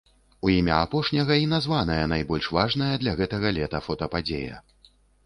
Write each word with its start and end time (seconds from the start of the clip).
У 0.45 0.51
імя 0.59 0.77
апошняга 0.85 1.35
і 1.41 1.43
названая 1.51 2.03
найбольш 2.13 2.47
важная 2.59 2.89
для 3.03 3.13
гэтага 3.21 3.53
лета 3.59 3.83
фотападзея. 3.89 4.55